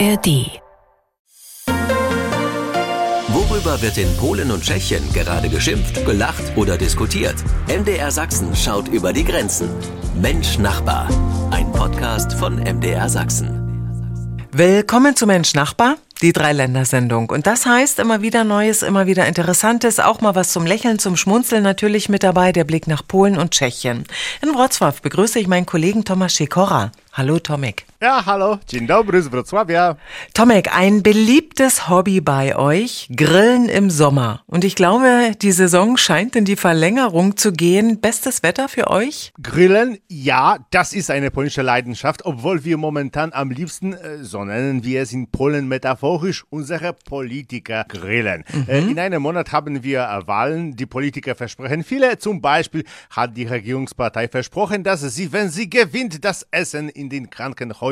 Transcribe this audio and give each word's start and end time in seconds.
ARD. 0.00 0.60
Worüber 3.28 3.80
wird 3.80 3.96
in 3.98 4.16
Polen 4.16 4.50
und 4.50 4.64
Tschechien 4.64 5.02
gerade 5.12 5.48
geschimpft, 5.48 6.04
gelacht 6.04 6.56
oder 6.56 6.76
diskutiert? 6.76 7.36
MDR 7.68 8.10
Sachsen 8.10 8.56
schaut 8.56 8.88
über 8.88 9.12
die 9.12 9.24
Grenzen. 9.24 9.68
Mensch 10.20 10.58
Nachbar. 10.58 11.08
Ein 11.52 11.70
Podcast 11.70 12.32
von 12.32 12.56
MDR 12.56 13.08
Sachsen. 13.08 13.60
Willkommen 14.50 15.14
zu 15.14 15.26
Mensch 15.26 15.54
Nachbar, 15.54 15.96
die 16.22 16.32
Dreiländersendung. 16.32 17.30
Und 17.30 17.46
das 17.46 17.66
heißt 17.66 18.00
immer 18.00 18.20
wieder 18.20 18.42
Neues, 18.42 18.82
immer 18.82 19.06
wieder 19.06 19.26
Interessantes, 19.26 20.00
auch 20.00 20.20
mal 20.20 20.34
was 20.34 20.50
zum 20.50 20.66
Lächeln, 20.66 20.98
zum 20.98 21.16
Schmunzeln 21.16 21.62
natürlich 21.62 22.08
mit 22.08 22.24
dabei, 22.24 22.50
der 22.50 22.64
Blick 22.64 22.88
nach 22.88 23.06
Polen 23.06 23.36
und 23.36 23.52
Tschechien. 23.52 24.04
In 24.42 24.50
Wrocław 24.50 25.02
begrüße 25.02 25.38
ich 25.38 25.46
meinen 25.46 25.66
Kollegen 25.66 26.04
Tomasz 26.04 26.34
Sikora. 26.36 26.90
Hallo 27.12 27.38
Tomek. 27.38 27.86
Ja, 28.02 28.22
hallo, 28.26 28.58
dzień 28.66 28.86
dobry 28.86 29.22
z 29.22 29.28
Wrocławia. 29.28 29.96
Tomek, 30.32 30.68
ein 30.76 31.02
beliebtes 31.02 31.88
Hobby 31.88 32.20
bei 32.20 32.56
euch, 32.56 33.06
Grillen 33.10 33.68
im 33.68 33.88
Sommer. 33.88 34.42
Und 34.46 34.64
ich 34.64 34.74
glaube, 34.74 35.32
die 35.40 35.52
Saison 35.52 35.96
scheint 35.96 36.34
in 36.34 36.44
die 36.44 36.56
Verlängerung 36.56 37.36
zu 37.36 37.52
gehen. 37.52 38.00
Bestes 38.00 38.42
Wetter 38.42 38.68
für 38.68 38.90
euch? 38.90 39.32
Grillen, 39.40 39.98
ja, 40.08 40.58
das 40.70 40.92
ist 40.92 41.08
eine 41.08 41.30
polnische 41.30 41.62
Leidenschaft, 41.62 42.26
obwohl 42.26 42.64
wir 42.64 42.78
momentan 42.78 43.32
am 43.32 43.50
liebsten, 43.52 43.92
äh, 43.92 44.24
so 44.24 44.44
nennen 44.44 44.82
wir 44.82 45.00
es 45.02 45.12
in 45.12 45.30
Polen 45.30 45.68
metaphorisch, 45.68 46.44
unsere 46.50 46.94
Politiker 46.94 47.84
grillen. 47.88 48.44
Mhm. 48.52 48.64
Äh, 48.68 48.78
in 48.80 48.98
einem 48.98 49.22
Monat 49.22 49.52
haben 49.52 49.84
wir 49.84 50.00
äh, 50.00 50.26
Wahlen, 50.26 50.74
die 50.74 50.86
Politiker 50.86 51.36
versprechen 51.36 51.84
viele. 51.84 52.18
Zum 52.18 52.40
Beispiel 52.40 52.84
hat 53.10 53.36
die 53.36 53.46
Regierungspartei 53.46 54.26
versprochen, 54.26 54.82
dass 54.82 55.02
sie, 55.02 55.32
wenn 55.32 55.48
sie 55.48 55.70
gewinnt, 55.70 56.24
das 56.24 56.44
Essen 56.50 56.88
in 56.88 57.08
den 57.08 57.30
Krankenhäusern 57.30 57.83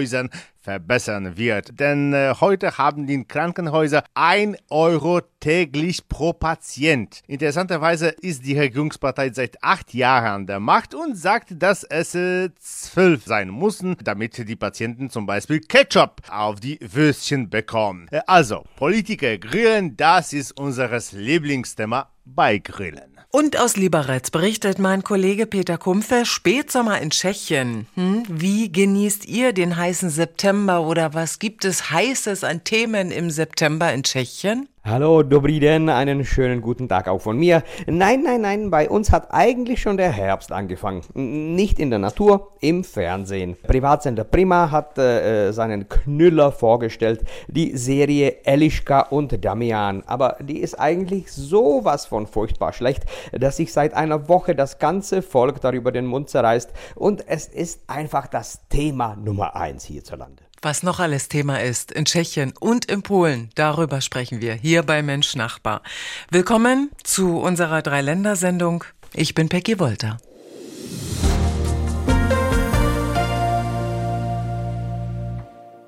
verbessern 0.62 1.36
wird. 1.36 1.78
Denn 1.80 2.12
äh, 2.12 2.34
heute 2.40 2.78
haben 2.78 3.06
die 3.06 3.24
Krankenhäuser 3.24 4.04
ein 4.14 4.56
Euro 4.70 5.20
täglich 5.40 6.08
pro 6.08 6.32
Patient. 6.32 7.20
Interessanterweise 7.26 8.08
ist 8.08 8.46
die 8.46 8.58
Regierungspartei 8.58 9.30
seit 9.32 9.62
acht 9.62 9.92
Jahren 9.92 10.32
an 10.32 10.46
der 10.46 10.60
Macht 10.60 10.94
und 10.94 11.16
sagt, 11.16 11.54
dass 11.60 11.84
es 11.84 12.14
äh, 12.14 12.50
zwölf 12.58 13.24
sein 13.24 13.50
müssen, 13.50 13.96
damit 14.02 14.48
die 14.48 14.56
Patienten 14.56 15.10
zum 15.10 15.26
Beispiel 15.26 15.60
Ketchup 15.60 16.22
auf 16.30 16.60
die 16.60 16.78
Würstchen 16.80 17.50
bekommen. 17.50 18.06
Äh, 18.10 18.20
also, 18.26 18.64
Politiker 18.76 19.36
grillen, 19.38 19.96
das 19.96 20.32
ist 20.32 20.56
unseres 20.56 21.12
Lieblingsthema 21.12 22.08
bei 22.24 22.58
Grillen. 22.58 23.11
Und 23.34 23.58
aus 23.58 23.78
Liberec 23.78 24.30
berichtet 24.30 24.78
mein 24.78 25.04
Kollege 25.04 25.46
Peter 25.46 25.78
Kumpfe, 25.78 26.26
Spätsommer 26.26 27.00
in 27.00 27.08
Tschechien. 27.08 27.86
Hm? 27.94 28.24
Wie 28.28 28.70
genießt 28.70 29.24
ihr 29.24 29.54
den 29.54 29.74
heißen 29.74 30.10
September 30.10 30.82
oder 30.82 31.14
was 31.14 31.38
gibt 31.38 31.64
es 31.64 31.90
Heißes 31.90 32.44
an 32.44 32.62
Themen 32.62 33.10
im 33.10 33.30
September 33.30 33.90
in 33.90 34.02
Tschechien? 34.02 34.68
Hallo, 34.84 35.22
dobrý 35.22 35.60
den, 35.60 35.88
einen 35.88 36.24
schönen 36.24 36.60
guten 36.60 36.88
Tag 36.88 37.06
auch 37.06 37.20
von 37.20 37.38
mir. 37.38 37.62
Nein, 37.86 38.24
nein, 38.24 38.40
nein, 38.40 38.68
bei 38.68 38.90
uns 38.90 39.12
hat 39.12 39.28
eigentlich 39.30 39.80
schon 39.80 39.96
der 39.96 40.10
Herbst 40.10 40.50
angefangen. 40.50 41.02
Nicht 41.14 41.78
in 41.78 41.90
der 41.90 42.00
Natur, 42.00 42.48
im 42.60 42.82
Fernsehen. 42.82 43.56
Privatsender 43.62 44.24
Prima 44.24 44.72
hat 44.72 44.98
äh, 44.98 45.52
seinen 45.52 45.88
Knüller 45.88 46.50
vorgestellt, 46.50 47.20
die 47.46 47.76
Serie 47.76 48.38
Eliška 48.42 49.02
und 49.02 49.44
Damian. 49.44 50.02
Aber 50.08 50.38
die 50.40 50.58
ist 50.58 50.74
eigentlich 50.74 51.30
sowas 51.30 52.06
von 52.06 52.26
furchtbar 52.26 52.72
schlecht, 52.72 53.04
dass 53.30 53.58
sich 53.58 53.72
seit 53.72 53.94
einer 53.94 54.28
Woche 54.28 54.56
das 54.56 54.80
ganze 54.80 55.22
Volk 55.22 55.60
darüber 55.60 55.92
den 55.92 56.06
Mund 56.06 56.28
zerreißt 56.28 56.72
und 56.96 57.28
es 57.28 57.46
ist 57.46 57.88
einfach 57.88 58.26
das 58.26 58.66
Thema 58.68 59.14
Nummer 59.14 59.54
eins 59.54 59.84
hierzulande. 59.84 60.42
Was 60.64 60.84
noch 60.84 61.00
alles 61.00 61.26
Thema 61.26 61.60
ist 61.60 61.90
in 61.90 62.04
Tschechien 62.04 62.54
und 62.60 62.84
in 62.84 63.02
Polen, 63.02 63.50
darüber 63.56 64.00
sprechen 64.00 64.40
wir 64.40 64.54
hier 64.54 64.84
bei 64.84 65.02
Mensch 65.02 65.34
Nachbar. 65.34 65.82
Willkommen 66.30 66.88
zu 67.02 67.40
unserer 67.40 67.82
Dreiländersendung. 67.82 68.84
Ich 69.12 69.34
bin 69.34 69.48
Peggy 69.48 69.80
Wolter. 69.80 70.18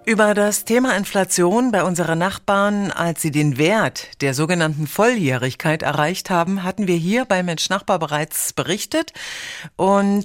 Über 0.07 0.35
das 0.35 0.65
Thema 0.65 0.97
Inflation 0.97 1.71
bei 1.71 1.85
unseren 1.85 2.19
Nachbarn, 2.19 2.91
als 2.91 3.23
sie 3.23 3.31
den 3.31 3.57
Wert 3.59 4.21
der 4.23 4.35
sogenannten 4.35 4.89
Volljährigkeit 4.89 5.85
erreicht 5.85 6.31
haben, 6.31 6.65
hatten 6.65 6.89
wir 6.89 6.97
hier 6.97 7.27
bei 7.27 7.45
Mensch 7.45 7.69
Nachbar 7.69 8.01
bereits 8.01 8.53
berichtet. 8.53 9.13
Und 9.77 10.25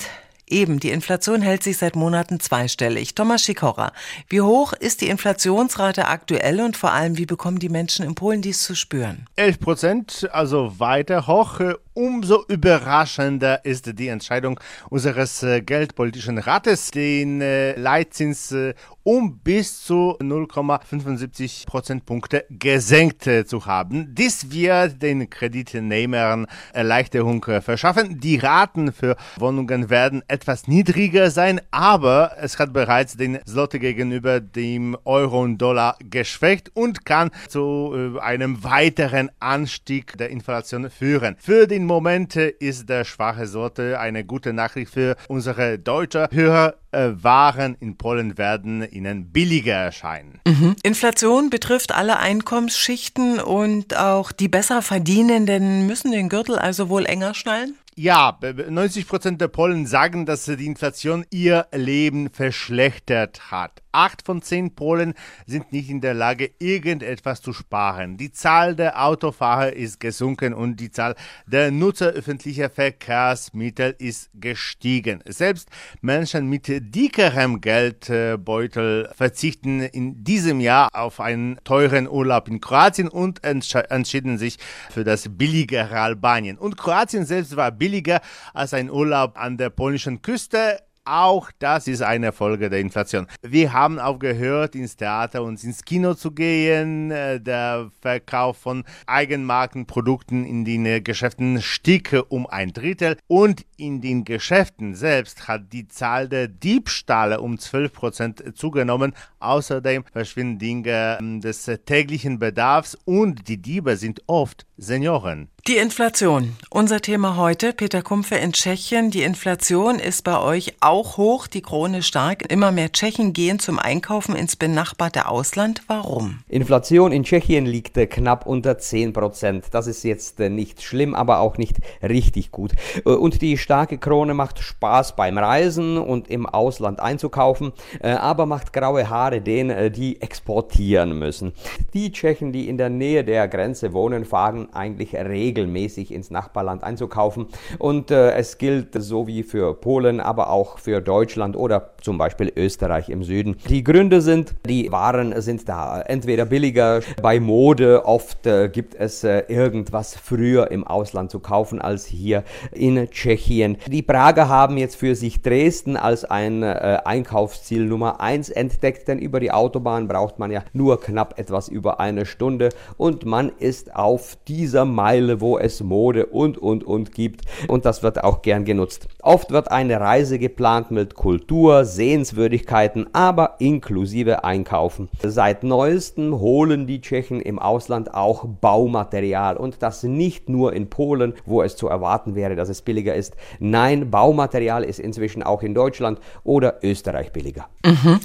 Eben, 0.49 0.79
die 0.79 0.89
Inflation 0.89 1.41
hält 1.41 1.63
sich 1.63 1.77
seit 1.77 1.95
Monaten 1.95 2.39
zweistellig. 2.39 3.13
Thomas 3.13 3.43
Sikora, 3.43 3.93
wie 4.27 4.41
hoch 4.41 4.73
ist 4.73 5.01
die 5.01 5.09
Inflationsrate 5.09 6.07
aktuell 6.07 6.59
und 6.61 6.75
vor 6.75 6.91
allem, 6.91 7.17
wie 7.17 7.27
bekommen 7.27 7.59
die 7.59 7.69
Menschen 7.69 8.03
in 8.03 8.15
Polen 8.15 8.41
dies 8.41 8.63
zu 8.63 8.75
spüren? 8.75 9.27
11 9.35 9.59
Prozent, 9.59 10.29
also 10.31 10.79
weiter 10.79 11.27
hoch. 11.27 11.59
Umso 11.95 12.45
überraschender 12.47 13.65
ist 13.65 13.97
die 13.97 14.09
Entscheidung 14.09 14.59
unseres 14.89 15.41
äh, 15.41 15.61
geldpolitischen 15.61 16.37
Rates, 16.37 16.91
den 16.91 17.41
äh, 17.41 17.75
Leitzins 17.75 18.51
äh, 18.51 18.75
um 19.03 19.39
bis 19.39 19.83
zu 19.85 20.15
0,75 20.19 21.65
Prozentpunkte 21.65 22.45
gesenkt 22.51 23.27
zu 23.47 23.65
haben. 23.65 24.13
Dies 24.13 24.51
wird 24.51 25.01
den 25.01 25.31
Kreditnehmern 25.31 26.45
Erleichterung 26.73 27.43
verschaffen. 27.43 28.19
Die 28.19 28.37
Raten 28.37 28.93
für 28.93 29.15
Wohnungen 29.37 29.89
werden 29.89 30.21
etwas 30.27 30.67
niedriger 30.67 31.31
sein, 31.31 31.59
aber 31.71 32.33
es 32.39 32.59
hat 32.59 32.71
bereits 32.71 33.17
den 33.17 33.39
Slot 33.47 33.71
gegenüber 33.71 34.39
dem 34.41 34.95
Euro 35.05 35.41
und 35.41 35.57
Dollar 35.57 35.97
geschwächt 36.07 36.69
und 36.75 37.03
kann 37.03 37.31
zu 37.47 38.19
einem 38.21 38.63
weiteren 38.63 39.31
Anstieg 39.39 40.19
der 40.19 40.29
Inflation 40.29 40.87
führen. 40.91 41.35
Für 41.39 41.65
den 41.65 41.78
Moment 41.85 42.35
ist 42.35 42.89
der 42.89 43.05
schwache 43.05 43.47
Sorte 43.47 43.99
eine 43.99 44.23
gute 44.23 44.53
Nachricht 44.53 44.93
für 44.93 45.15
unsere 45.27 45.79
deutsche 45.79 46.29
Hörer. 46.31 46.75
Äh, 46.91 47.11
Waren 47.21 47.75
in 47.79 47.97
Polen 47.97 48.37
werden 48.37 48.89
ihnen 48.89 49.31
billiger 49.31 49.75
erscheinen. 49.75 50.39
Mhm. 50.47 50.75
Inflation 50.81 51.49
betrifft 51.49 51.93
alle 51.93 52.17
Einkommensschichten 52.17 53.39
und 53.39 53.95
auch 53.95 54.31
die 54.31 54.47
besser 54.47 54.81
verdienenden 54.81 55.85
müssen 55.85 56.11
den 56.11 56.29
Gürtel 56.29 56.57
also 56.57 56.89
wohl 56.89 57.05
enger 57.05 57.35
schnallen? 57.35 57.75
Ja, 58.01 58.39
90 58.41 59.07
Prozent 59.09 59.41
der 59.41 59.49
Polen 59.49 59.85
sagen, 59.85 60.25
dass 60.25 60.45
die 60.45 60.65
Inflation 60.65 61.25
ihr 61.31 61.67
Leben 61.73 62.29
verschlechtert 62.29 63.51
hat. 63.51 63.81
Acht 63.91 64.23
von 64.23 64.41
zehn 64.41 64.75
Polen 64.75 65.13
sind 65.45 65.71
nicht 65.71 65.89
in 65.89 66.01
der 66.01 66.13
Lage, 66.13 66.51
irgendetwas 66.59 67.41
zu 67.41 67.53
sparen. 67.53 68.17
Die 68.17 68.31
Zahl 68.31 68.75
der 68.75 69.03
Autofahrer 69.03 69.73
ist 69.73 69.99
gesunken 69.99 70.53
und 70.53 70.77
die 70.77 70.91
Zahl 70.91 71.15
der 71.47 71.71
Nutzer 71.71 72.07
öffentlicher 72.07 72.69
Verkehrsmittel 72.69 73.95
ist 73.97 74.29
gestiegen. 74.33 75.21
Selbst 75.25 75.69
Menschen 76.01 76.47
mit 76.47 76.67
dickerem 76.67 77.61
Geldbeutel 77.61 79.09
verzichten 79.15 79.81
in 79.81 80.23
diesem 80.23 80.59
Jahr 80.59 80.89
auf 80.93 81.19
einen 81.19 81.59
teuren 81.63 82.07
Urlaub 82.07 82.47
in 82.47 82.61
Kroatien 82.61 83.07
und 83.07 83.43
entschieden 83.43 84.37
sich 84.37 84.57
für 84.89 85.03
das 85.03 85.27
billigere 85.29 85.99
Albanien. 85.99 86.57
Und 86.57 86.77
Kroatien 86.77 87.25
selbst 87.25 87.55
war 87.55 87.71
billiger 87.71 88.21
als 88.53 88.73
ein 88.73 88.89
Urlaub 88.89 89.37
an 89.37 89.57
der 89.57 89.69
polnischen 89.69 90.21
Küste 90.21 90.79
auch 91.05 91.51
das 91.59 91.87
ist 91.87 92.01
eine 92.01 92.31
Folge 92.31 92.69
der 92.69 92.79
Inflation. 92.79 93.27
Wir 93.41 93.73
haben 93.73 93.99
aufgehört, 93.99 94.75
ins 94.75 94.95
Theater 94.95 95.43
und 95.43 95.63
ins 95.63 95.83
Kino 95.83 96.13
zu 96.13 96.31
gehen. 96.31 97.11
Äh, 97.11 97.39
der 97.39 97.91
Verkauf 98.01 98.57
von 98.57 98.83
Eigenmarkenprodukten 99.07 100.45
in 100.45 100.65
den 100.65 101.03
Geschäften 101.03 101.61
stieg 101.61 102.15
um 102.29 102.47
ein 102.47 102.73
Drittel. 102.73 103.17
Und 103.27 103.65
in 103.77 104.01
den 104.01 104.23
Geschäften 104.23 104.95
selbst 104.95 105.47
hat 105.47 105.73
die 105.73 105.87
Zahl 105.87 106.29
der 106.29 106.47
Diebstahle 106.47 107.41
um 107.41 107.57
12 107.57 107.93
Prozent 107.93 108.57
zugenommen. 108.57 109.13
Außerdem 109.39 110.03
verschwinden 110.11 110.59
Dinge 110.59 111.17
ähm, 111.19 111.41
des 111.41 111.69
täglichen 111.85 112.39
Bedarfs 112.39 112.97
und 113.05 113.47
die 113.47 113.61
Diebe 113.61 113.97
sind 113.97 114.21
oft 114.27 114.65
Senioren. 114.79 115.49
Die 115.67 115.77
Inflation. 115.77 116.55
Unser 116.71 116.99
Thema 116.99 117.35
heute, 117.37 117.73
Peter 117.73 118.01
Kumpfe 118.01 118.35
in 118.35 118.53
Tschechien. 118.53 119.11
Die 119.11 119.21
Inflation 119.21 119.99
ist 119.99 120.23
bei 120.23 120.39
euch 120.39 120.73
auch 120.79 121.17
hoch, 121.17 121.45
die 121.45 121.61
Krone 121.61 122.01
stark. 122.01 122.51
Immer 122.51 122.71
mehr 122.71 122.91
Tschechen 122.91 123.33
gehen 123.33 123.59
zum 123.59 123.77
Einkaufen 123.77 124.35
ins 124.35 124.55
benachbarte 124.55 125.27
Ausland. 125.27 125.83
Warum? 125.85 126.39
Inflation 126.47 127.11
in 127.11 127.23
Tschechien 127.23 127.67
liegt 127.67 127.97
äh, 127.97 128.07
knapp 128.07 128.47
unter 128.47 128.79
10 128.79 129.13
Prozent. 129.13 129.65
Das 129.71 129.85
ist 129.85 130.03
jetzt 130.03 130.39
äh, 130.39 130.49
nicht 130.49 130.81
schlimm, 130.81 131.13
aber 131.13 131.39
auch 131.39 131.57
nicht 131.57 131.77
richtig 132.01 132.51
gut. 132.51 132.71
Äh, 133.05 133.09
und 133.09 133.43
die 133.43 133.57
starke 133.59 133.99
Krone 133.99 134.33
macht 134.33 134.57
Spaß 134.59 135.15
beim 135.15 135.37
Reisen 135.37 135.99
und 135.99 136.29
im 136.29 136.47
Ausland 136.47 136.99
einzukaufen, 136.99 137.73
aber 138.01 138.45
macht 138.45 138.73
graue 138.73 139.09
Haare 139.09 139.41
denen, 139.41 139.91
die 139.91 140.21
exportieren 140.21 141.19
müssen. 141.19 141.53
Die 141.93 142.11
Tschechen, 142.11 142.51
die 142.51 142.69
in 142.69 142.77
der 142.77 142.89
Nähe 142.89 143.23
der 143.23 143.47
Grenze 143.47 143.93
wohnen, 143.93 144.25
fahren 144.25 144.68
eigentlich 144.73 145.15
regelmäßig 145.15 146.13
ins 146.13 146.31
Nachbarland 146.31 146.83
einzukaufen. 146.83 147.47
Und 147.77 148.11
äh, 148.11 148.31
es 148.31 148.57
gilt 148.57 149.01
so 149.01 149.27
wie 149.27 149.43
für 149.43 149.73
Polen, 149.73 150.19
aber 150.19 150.49
auch 150.49 150.79
für 150.79 151.01
Deutschland 151.01 151.55
oder 151.55 151.91
zum 152.01 152.17
Beispiel 152.17 152.51
Österreich 152.55 153.09
im 153.09 153.23
Süden. 153.23 153.57
Die 153.69 153.83
Gründe 153.83 154.21
sind, 154.21 154.55
die 154.67 154.91
Waren 154.91 155.39
sind 155.41 155.67
da 155.67 156.01
entweder 156.01 156.45
billiger, 156.45 157.01
bei 157.21 157.39
Mode 157.39 158.05
oft 158.05 158.45
äh, 158.45 158.69
gibt 158.69 158.95
es 158.95 159.23
äh, 159.23 159.43
irgendwas 159.47 160.15
früher 160.15 160.71
im 160.71 160.85
Ausland 160.85 161.31
zu 161.31 161.39
kaufen 161.39 161.81
als 161.81 162.05
hier 162.05 162.43
in 162.71 163.09
Tschechien. 163.09 163.77
Die 163.87 164.01
Prager 164.01 164.49
haben 164.49 164.77
jetzt 164.77 164.95
für 164.95 165.15
sich 165.15 165.41
Dresden 165.41 165.97
als 165.97 166.25
ein 166.25 166.63
äh, 166.63 166.99
Einkaufsziel 167.03 167.85
Nummer 167.85 168.19
1 168.21 168.49
entdeckt, 168.49 169.07
denn 169.07 169.19
über 169.19 169.39
die 169.39 169.51
Autobahn 169.51 170.07
braucht 170.07 170.39
man 170.39 170.51
ja 170.51 170.63
nur 170.73 170.99
knapp 170.99 171.39
etwas 171.39 171.67
über 171.69 171.99
eine 171.99 172.25
Stunde 172.25 172.69
und 172.97 173.25
man 173.25 173.51
ist 173.59 173.95
auf 173.95 174.37
dieser 174.59 174.83
Meile, 174.83 175.39
wo 175.39 175.57
es 175.57 175.81
Mode 175.81 176.25
und 176.25 176.57
und 176.57 176.83
und 176.83 177.13
gibt 177.13 177.45
und 177.69 177.85
das 177.85 178.03
wird 178.03 178.21
auch 178.25 178.41
gern 178.41 178.65
genutzt. 178.65 179.07
Oft 179.21 179.51
wird 179.51 179.71
eine 179.71 180.01
Reise 180.01 180.37
geplant 180.37 180.91
mit 180.91 181.15
Kultur, 181.15 181.85
Sehenswürdigkeiten, 181.85 183.07
aber 183.13 183.55
inklusive 183.59 184.43
Einkaufen. 184.43 185.07
Seit 185.23 185.63
neuestem 185.63 186.37
holen 186.41 186.87
die 186.87 186.99
Tschechen 186.99 187.39
im 187.39 187.57
Ausland 187.57 188.13
auch 188.13 188.43
Baumaterial 188.59 189.55
und 189.55 189.81
das 189.81 190.03
nicht 190.03 190.49
nur 190.49 190.73
in 190.73 190.89
Polen, 190.89 191.35
wo 191.45 191.61
es 191.61 191.77
zu 191.77 191.87
erwarten 191.87 192.35
wäre, 192.35 192.57
dass 192.57 192.67
es 192.67 192.81
billiger 192.81 193.15
ist. 193.15 193.35
Nein, 193.59 194.11
Baumaterial 194.11 194.83
ist 194.83 194.99
inzwischen 194.99 195.41
auch 195.41 195.63
in 195.63 195.73
Deutschland 195.73 196.19
oder 196.43 196.79
Österreich 196.83 197.31
billiger. 197.31 197.69
Mhm. 197.85 198.19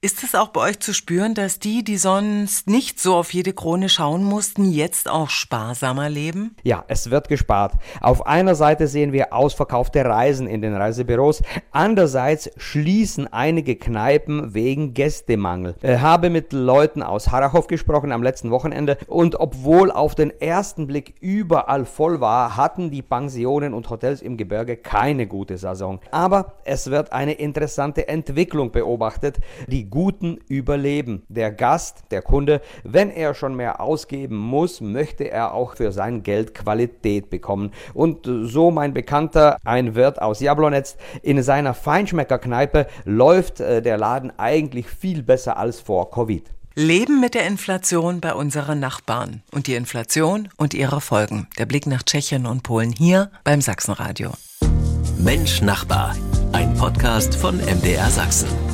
Ist 0.00 0.24
es 0.24 0.34
auch 0.34 0.48
bei 0.48 0.62
euch 0.62 0.80
zu 0.80 0.92
spüren, 0.92 1.34
dass 1.34 1.60
die, 1.60 1.84
die 1.84 1.96
sonst 1.96 2.68
nicht 2.68 2.98
so 2.98 3.14
auf 3.14 3.32
jede 3.32 3.52
Krone 3.52 3.88
schauen 3.88 4.24
mussten, 4.24 4.72
jetzt 4.72 5.08
auch 5.08 5.30
sparsamer 5.76 6.08
leben? 6.08 6.56
Ja, 6.62 6.84
es 6.88 7.10
wird 7.10 7.28
gespart. 7.28 7.74
Auf 8.00 8.26
einer 8.26 8.54
Seite 8.54 8.88
sehen 8.88 9.12
wir 9.12 9.32
ausverkaufte 9.32 10.04
Reisen 10.04 10.46
in 10.46 10.62
den 10.62 10.74
Reisebüros, 10.74 11.42
andererseits 11.70 12.50
schließen 12.56 13.32
einige 13.32 13.76
Kneipen 13.76 14.54
wegen 14.54 14.94
Gästemangel. 14.94 15.74
Ich 15.82 15.88
äh, 15.88 15.98
habe 15.98 16.30
mit 16.30 16.52
Leuten 16.52 17.02
aus 17.02 17.30
Harachow 17.30 17.66
gesprochen 17.66 18.12
am 18.12 18.22
letzten 18.22 18.50
Wochenende 18.50 18.96
und 19.06 19.38
obwohl 19.38 19.90
auf 19.90 20.14
den 20.14 20.30
ersten 20.40 20.86
Blick 20.86 21.14
überall 21.20 21.84
voll 21.84 22.20
war, 22.20 22.56
hatten 22.56 22.90
die 22.90 23.02
Pensionen 23.02 23.74
und 23.74 23.90
Hotels 23.90 24.22
im 24.22 24.36
Gebirge 24.36 24.76
keine 24.76 25.26
gute 25.26 25.58
Saison. 25.58 26.00
Aber 26.10 26.54
es 26.64 26.90
wird 26.90 27.12
eine 27.12 27.32
interessante 27.32 28.08
Entwicklung 28.08 28.72
beobachtet. 28.72 29.38
Die 29.66 29.90
Guten 29.90 30.38
überleben. 30.48 31.22
Der 31.28 31.52
Gast, 31.52 32.04
der 32.10 32.22
Kunde, 32.22 32.60
wenn 32.82 33.10
er 33.10 33.34
schon 33.34 33.54
mehr 33.54 33.80
ausgeben 33.80 34.36
muss, 34.36 34.80
möchte 34.80 35.24
er 35.24 35.52
auch 35.52 35.65
für 35.74 35.92
sein 35.92 36.22
Geld 36.22 36.54
Qualität 36.54 37.30
bekommen. 37.30 37.72
Und 37.94 38.26
so 38.26 38.70
mein 38.70 38.94
Bekannter, 38.94 39.58
ein 39.64 39.94
Wirt 39.94 40.20
aus 40.20 40.40
Jablonetz, 40.40 40.96
in 41.22 41.42
seiner 41.42 41.74
Feinschmeckerkneipe 41.74 42.86
läuft 43.04 43.60
äh, 43.60 43.82
der 43.82 43.98
Laden 43.98 44.32
eigentlich 44.38 44.86
viel 44.88 45.22
besser 45.22 45.56
als 45.56 45.80
vor 45.80 46.10
Covid. 46.10 46.50
Leben 46.78 47.20
mit 47.20 47.34
der 47.34 47.46
Inflation 47.46 48.20
bei 48.20 48.34
unseren 48.34 48.80
Nachbarn 48.80 49.42
und 49.50 49.66
die 49.66 49.74
Inflation 49.76 50.50
und 50.58 50.74
ihre 50.74 51.00
Folgen. 51.00 51.48
Der 51.58 51.64
Blick 51.64 51.86
nach 51.86 52.02
Tschechien 52.02 52.44
und 52.44 52.64
Polen 52.64 52.92
hier 52.92 53.30
beim 53.44 53.62
Sachsenradio. 53.62 54.32
Mensch 55.18 55.62
Nachbar, 55.62 56.14
ein 56.52 56.74
Podcast 56.74 57.34
von 57.34 57.56
MDR 57.56 58.10
Sachsen. 58.10 58.65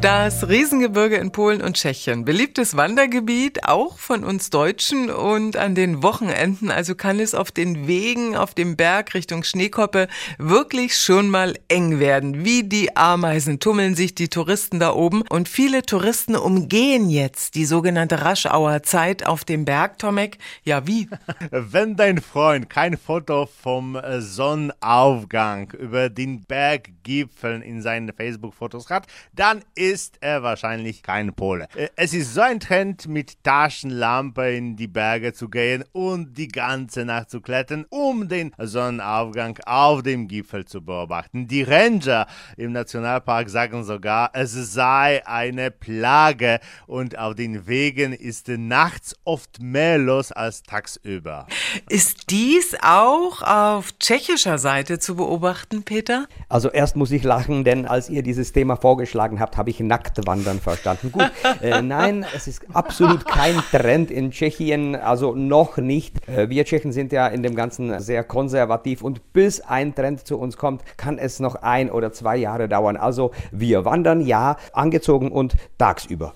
Das 0.00 0.48
Riesengebirge 0.48 1.16
in 1.16 1.32
Polen 1.32 1.60
und 1.60 1.74
Tschechien. 1.74 2.24
Beliebtes 2.24 2.76
Wandergebiet, 2.76 3.64
auch 3.64 3.98
von 3.98 4.22
uns 4.22 4.48
Deutschen. 4.48 5.10
Und 5.10 5.56
an 5.56 5.74
den 5.74 6.04
Wochenenden, 6.04 6.70
also 6.70 6.94
kann 6.94 7.18
es 7.18 7.34
auf 7.34 7.50
den 7.50 7.88
Wegen 7.88 8.36
auf 8.36 8.54
dem 8.54 8.76
Berg 8.76 9.14
Richtung 9.14 9.42
Schneekoppe 9.42 10.06
wirklich 10.38 10.96
schon 10.96 11.30
mal 11.30 11.54
eng 11.66 11.98
werden. 11.98 12.44
Wie 12.44 12.62
die 12.62 12.96
Ameisen 12.96 13.58
tummeln 13.58 13.96
sich 13.96 14.14
die 14.14 14.28
Touristen 14.28 14.78
da 14.78 14.92
oben. 14.92 15.22
Und 15.22 15.48
viele 15.48 15.82
Touristen 15.82 16.36
umgehen 16.36 17.10
jetzt 17.10 17.56
die 17.56 17.64
sogenannte 17.64 18.22
Raschauer 18.22 18.84
Zeit 18.84 19.26
auf 19.26 19.44
dem 19.44 19.64
Berg, 19.64 19.98
Tomek. 19.98 20.38
Ja, 20.62 20.86
wie? 20.86 21.08
Wenn 21.50 21.96
dein 21.96 22.20
Freund 22.20 22.70
kein 22.70 22.96
Foto 22.96 23.46
vom 23.46 24.00
Sonnenaufgang 24.18 25.72
über 25.72 26.08
den 26.08 26.44
Berggipfeln 26.44 27.62
in 27.62 27.82
seinen 27.82 28.12
Facebook-Fotos 28.12 28.90
hat, 28.90 29.08
dann 29.34 29.62
ist 29.74 29.87
ist 29.92 30.18
er 30.20 30.42
wahrscheinlich 30.42 31.02
kein 31.02 31.32
Pole. 31.32 31.66
Äh, 31.74 31.88
es 31.96 32.12
ist 32.12 32.34
so 32.34 32.42
ein 32.42 32.60
Trend, 32.60 33.08
mit 33.08 33.42
Taschenlampe 33.42 34.54
in 34.54 34.76
die 34.76 34.86
Berge 34.86 35.32
zu 35.32 35.48
gehen 35.48 35.82
und 35.92 36.36
die 36.36 36.48
ganze 36.48 37.06
Nacht 37.06 37.30
zu 37.30 37.40
klettern, 37.40 37.86
um 37.88 38.28
den 38.28 38.52
Sonnenaufgang 38.58 39.58
auf 39.64 40.02
dem 40.02 40.28
Gipfel 40.28 40.66
zu 40.66 40.84
beobachten. 40.84 41.48
Die 41.48 41.62
Ranger 41.62 42.26
im 42.58 42.72
Nationalpark 42.72 43.48
sagen 43.48 43.82
sogar, 43.84 44.30
es 44.34 44.52
sei 44.52 45.26
eine 45.26 45.70
Plage 45.70 46.60
und 46.86 47.18
auf 47.18 47.34
den 47.34 47.66
Wegen 47.66 48.12
ist 48.12 48.48
nachts 48.48 49.16
oft 49.24 49.62
mehr 49.62 49.96
los 49.96 50.32
als 50.32 50.62
tagsüber. 50.62 51.46
Ist 51.88 52.30
dies 52.30 52.76
auch 52.82 53.40
auf 53.42 53.92
tschechischer 53.98 54.58
Seite 54.58 54.98
zu 54.98 55.16
beobachten, 55.16 55.82
Peter? 55.82 56.26
Also 56.48 56.70
erst 56.70 56.96
muss 56.96 57.10
ich 57.10 57.22
lachen, 57.22 57.64
denn 57.64 57.86
als 57.86 58.10
ihr 58.10 58.22
dieses 58.22 58.52
Thema 58.52 58.76
vorgeschlagen 58.76 59.40
habt, 59.40 59.56
habe 59.56 59.70
ich 59.70 59.77
nackt 59.80 60.26
wandern 60.26 60.60
verstanden. 60.60 61.12
Gut, 61.12 61.30
äh, 61.62 61.82
nein, 61.82 62.24
es 62.34 62.46
ist 62.46 62.62
absolut 62.72 63.26
kein 63.26 63.56
Trend 63.70 64.10
in 64.10 64.30
Tschechien, 64.30 64.96
also 64.96 65.34
noch 65.34 65.76
nicht. 65.76 66.16
Äh, 66.28 66.48
wir 66.48 66.64
Tschechen 66.64 66.92
sind 66.92 67.12
ja 67.12 67.26
in 67.28 67.42
dem 67.42 67.54
Ganzen 67.54 68.00
sehr 68.00 68.24
konservativ 68.24 69.02
und 69.02 69.32
bis 69.32 69.60
ein 69.60 69.94
Trend 69.94 70.26
zu 70.26 70.38
uns 70.38 70.56
kommt, 70.56 70.82
kann 70.96 71.18
es 71.18 71.40
noch 71.40 71.56
ein 71.56 71.90
oder 71.90 72.12
zwei 72.12 72.36
Jahre 72.36 72.68
dauern. 72.68 72.96
Also 72.96 73.32
wir 73.50 73.84
wandern 73.84 74.20
ja 74.20 74.56
angezogen 74.72 75.30
und 75.30 75.54
tagsüber. 75.78 76.34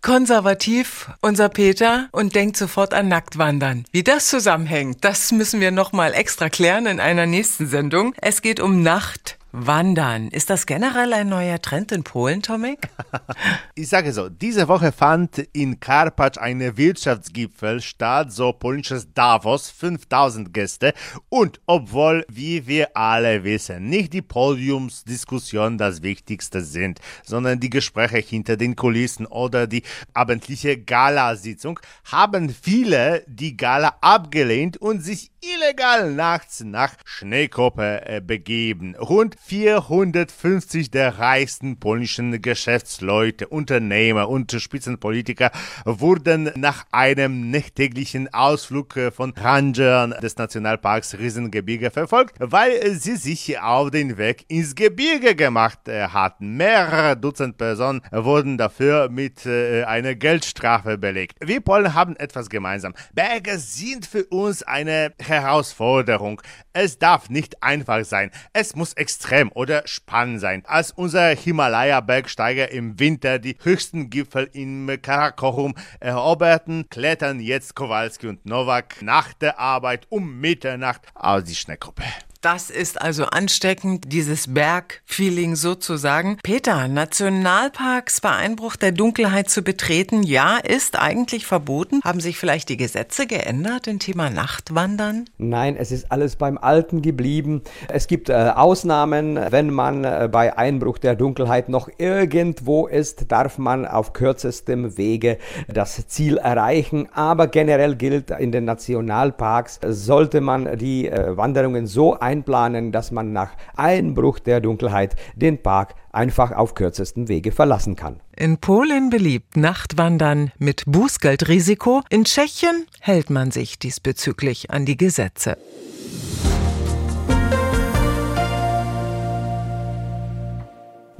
Konservativ, 0.00 1.10
unser 1.20 1.48
Peter, 1.48 2.08
und 2.12 2.34
denkt 2.34 2.56
sofort 2.56 2.94
an 2.94 3.08
Nacktwandern. 3.08 3.84
Wie 3.92 4.02
das 4.02 4.28
zusammenhängt, 4.28 5.04
das 5.04 5.30
müssen 5.30 5.60
wir 5.60 5.70
nochmal 5.70 6.14
extra 6.14 6.48
klären 6.48 6.86
in 6.86 7.00
einer 7.00 7.26
nächsten 7.26 7.66
Sendung. 7.66 8.14
Es 8.20 8.42
geht 8.42 8.60
um 8.60 8.82
Nacht. 8.82 9.38
Wandern. 9.52 10.28
Ist 10.28 10.48
das 10.48 10.64
generell 10.64 11.12
ein 11.12 11.28
neuer 11.28 11.60
Trend 11.60 11.92
in 11.92 12.04
Polen, 12.04 12.40
Tomek? 12.40 12.88
ich 13.74 13.86
sage 13.86 14.14
so, 14.14 14.30
diese 14.30 14.66
Woche 14.66 14.92
fand 14.92 15.38
in 15.52 15.78
Karpacz 15.78 16.38
eine 16.38 16.78
Wirtschaftsgipfel 16.78 17.82
statt, 17.82 18.32
so 18.32 18.54
polnisches 18.54 19.12
Davos, 19.12 19.70
5000 19.70 20.54
Gäste. 20.54 20.94
Und 21.28 21.60
obwohl, 21.66 22.24
wie 22.30 22.66
wir 22.66 22.96
alle 22.96 23.44
wissen, 23.44 23.90
nicht 23.90 24.14
die 24.14 24.22
Podiumsdiskussionen 24.22 25.76
das 25.76 26.02
Wichtigste 26.02 26.62
sind, 26.62 27.00
sondern 27.22 27.60
die 27.60 27.70
Gespräche 27.70 28.18
hinter 28.18 28.56
den 28.56 28.74
Kulissen 28.74 29.26
oder 29.26 29.66
die 29.66 29.82
abendliche 30.14 30.78
Galasitzung, 30.78 31.78
haben 32.10 32.48
viele 32.48 33.22
die 33.26 33.54
Gala 33.58 33.96
abgelehnt 34.00 34.78
und 34.78 35.00
sich 35.00 35.30
illegal 35.42 36.12
nachts 36.12 36.60
nach 36.60 36.94
Schneekoppe 37.04 38.06
äh, 38.06 38.20
begeben. 38.20 38.94
Rund 38.96 39.36
450 39.44 40.90
der 40.92 41.18
reichsten 41.18 41.78
polnischen 41.78 42.40
Geschäftsleute, 42.40 43.48
Unternehmer 43.48 44.28
und 44.28 44.52
Spitzenpolitiker 44.52 45.50
wurden 45.84 46.50
nach 46.54 46.86
einem 46.92 47.50
nächtlichen 47.50 48.32
Ausflug 48.32 48.96
äh, 48.96 49.10
von 49.10 49.32
Rangern 49.32 50.14
des 50.22 50.36
Nationalparks 50.36 51.18
Riesengebirge 51.18 51.90
verfolgt, 51.90 52.36
weil 52.38 52.92
sie 52.94 53.16
sich 53.16 53.58
auf 53.58 53.90
den 53.90 54.16
Weg 54.16 54.44
ins 54.48 54.76
Gebirge 54.76 55.34
gemacht 55.34 55.88
äh, 55.88 56.08
hatten. 56.08 56.56
Mehrere 56.56 57.16
Dutzend 57.16 57.58
Personen 57.58 58.00
wurden 58.12 58.56
dafür 58.58 59.08
mit 59.08 59.46
einer 59.46 60.14
Geldstrafe 60.14 60.98
belegt. 60.98 61.38
Wir 61.40 61.60
Polen 61.60 61.94
haben 61.94 62.16
etwas 62.16 62.48
gemeinsam. 62.48 62.94
Berge 63.12 63.58
sind 63.58 64.06
für 64.06 64.24
uns 64.26 64.62
eine 64.62 65.12
Herausforderung. 65.18 66.40
Es 66.72 66.98
darf 66.98 67.28
nicht 67.28 67.62
einfach 67.62 68.04
sein. 68.04 68.30
Es 68.52 68.76
muss 68.76 68.92
extrem 68.92 69.31
oder 69.54 69.86
spannend 69.86 70.40
sein. 70.40 70.62
Als 70.66 70.92
unser 70.92 71.28
Himalaya-Bergsteiger 71.28 72.70
im 72.70 72.98
Winter 72.98 73.38
die 73.38 73.56
höchsten 73.62 74.10
Gipfel 74.10 74.48
im 74.52 74.90
Karakorum 75.00 75.74
eroberten, 76.00 76.88
klettern 76.90 77.40
jetzt 77.40 77.74
Kowalski 77.74 78.28
und 78.28 78.44
Nowak 78.46 79.00
nach 79.02 79.32
der 79.32 79.58
Arbeit 79.58 80.06
um 80.10 80.38
Mitternacht 80.40 81.02
aus 81.14 81.44
die 81.44 81.54
Schneegruppe. 81.54 82.04
Das 82.42 82.70
ist 82.70 83.00
also 83.00 83.26
ansteckend, 83.26 84.12
dieses 84.12 84.52
Bergfeeling 84.52 85.54
sozusagen. 85.54 86.38
Peter, 86.42 86.88
Nationalparks 86.88 88.20
bei 88.20 88.30
Einbruch 88.30 88.74
der 88.74 88.90
Dunkelheit 88.90 89.48
zu 89.48 89.62
betreten, 89.62 90.24
ja, 90.24 90.56
ist 90.58 90.98
eigentlich 90.98 91.46
verboten. 91.46 92.00
Haben 92.02 92.18
sich 92.18 92.36
vielleicht 92.38 92.68
die 92.68 92.76
Gesetze 92.76 93.28
geändert 93.28 93.86
im 93.86 94.00
Thema 94.00 94.28
Nachtwandern? 94.28 95.26
Nein, 95.38 95.76
es 95.76 95.92
ist 95.92 96.10
alles 96.10 96.34
beim 96.34 96.58
Alten 96.58 97.00
geblieben. 97.00 97.62
Es 97.86 98.08
gibt 98.08 98.28
äh, 98.28 98.32
Ausnahmen. 98.56 99.38
Wenn 99.50 99.70
man 99.70 100.02
äh, 100.02 100.28
bei 100.30 100.58
Einbruch 100.58 100.98
der 100.98 101.14
Dunkelheit 101.14 101.68
noch 101.68 101.88
irgendwo 101.98 102.88
ist, 102.88 103.30
darf 103.30 103.56
man 103.58 103.86
auf 103.86 104.14
kürzestem 104.14 104.96
Wege 104.98 105.38
das 105.68 106.08
Ziel 106.08 106.38
erreichen. 106.38 107.08
Aber 107.12 107.46
generell 107.46 107.94
gilt, 107.94 108.32
in 108.32 108.50
den 108.50 108.64
Nationalparks 108.64 109.78
sollte 109.86 110.40
man 110.40 110.76
die 110.76 111.06
äh, 111.06 111.36
Wanderungen 111.36 111.86
so 111.86 112.18
ein 112.18 112.31
einplanen, 112.32 112.92
dass 112.92 113.10
man 113.10 113.32
nach 113.32 113.50
Einbruch 113.76 114.38
der 114.38 114.60
Dunkelheit 114.60 115.16
den 115.36 115.62
Park 115.62 115.94
einfach 116.12 116.52
auf 116.52 116.74
kürzesten 116.74 117.28
Wege 117.28 117.52
verlassen 117.52 117.96
kann. 117.96 118.20
In 118.36 118.58
Polen 118.58 119.10
beliebt 119.10 119.56
Nachtwandern 119.56 120.52
mit 120.58 120.84
Bußgeldrisiko. 120.86 122.02
In 122.10 122.24
Tschechien 122.24 122.86
hält 123.00 123.30
man 123.30 123.50
sich 123.50 123.78
diesbezüglich 123.78 124.70
an 124.70 124.86
die 124.86 124.96
Gesetze. 124.96 125.56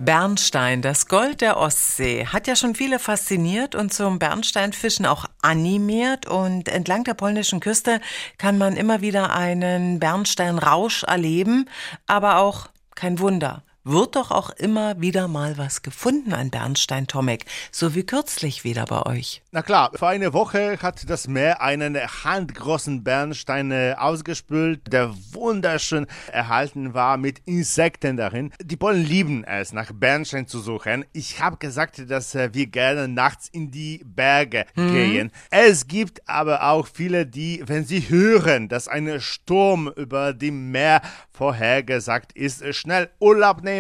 Bernstein, 0.04 0.82
das 0.82 1.06
Gold 1.06 1.42
der 1.42 1.56
Ostsee, 1.58 2.26
hat 2.26 2.48
ja 2.48 2.56
schon 2.56 2.74
viele 2.74 2.98
fasziniert 2.98 3.76
und 3.76 3.94
zum 3.94 4.18
Bernsteinfischen 4.18 5.06
auch 5.06 5.26
animiert. 5.42 6.26
Und 6.26 6.68
entlang 6.68 7.04
der 7.04 7.14
polnischen 7.14 7.60
Küste 7.60 8.00
kann 8.36 8.58
man 8.58 8.76
immer 8.76 9.00
wieder 9.00 9.32
einen 9.32 10.00
Bernsteinrausch 10.00 11.04
erleben, 11.04 11.68
aber 12.08 12.38
auch 12.38 12.68
kein 12.96 13.20
Wunder 13.20 13.62
wird 13.84 14.16
doch 14.16 14.30
auch 14.30 14.50
immer 14.50 15.00
wieder 15.00 15.26
mal 15.26 15.58
was 15.58 15.82
gefunden 15.82 16.32
an 16.32 16.50
Bernstein, 16.50 17.06
Tomek, 17.06 17.44
so 17.72 17.94
wie 17.94 18.04
kürzlich 18.04 18.62
wieder 18.64 18.84
bei 18.86 19.02
euch. 19.06 19.42
Na 19.50 19.62
klar, 19.62 19.90
vor 19.94 20.08
einer 20.08 20.32
Woche 20.32 20.78
hat 20.80 21.08
das 21.10 21.26
Meer 21.26 21.60
einen 21.60 21.96
handgroßen 21.96 23.02
Bernstein 23.02 23.70
äh, 23.72 23.94
ausgespült, 23.98 24.92
der 24.92 25.12
wunderschön 25.32 26.06
erhalten 26.30 26.94
war 26.94 27.16
mit 27.16 27.40
Insekten 27.44 28.16
darin. 28.16 28.52
Die 28.62 28.76
Polen 28.76 29.04
lieben 29.04 29.44
es, 29.44 29.72
nach 29.72 29.90
Bernstein 29.92 30.46
zu 30.46 30.60
suchen. 30.60 31.04
Ich 31.12 31.40
habe 31.40 31.56
gesagt, 31.56 32.08
dass 32.10 32.34
äh, 32.34 32.50
wir 32.52 32.66
gerne 32.66 33.08
nachts 33.08 33.48
in 33.48 33.70
die 33.70 34.00
Berge 34.04 34.66
mhm. 34.76 34.92
gehen. 34.92 35.32
Es 35.50 35.88
gibt 35.88 36.28
aber 36.28 36.68
auch 36.70 36.86
viele, 36.86 37.26
die, 37.26 37.62
wenn 37.66 37.84
sie 37.84 38.08
hören, 38.08 38.68
dass 38.68 38.86
ein 38.86 39.20
Sturm 39.20 39.92
über 39.96 40.32
dem 40.32 40.70
Meer 40.70 41.02
vorhergesagt 41.32 42.32
ist, 42.34 42.62
schnell 42.74 43.10
Urlaub 43.18 43.62
nehmen, 43.62 43.71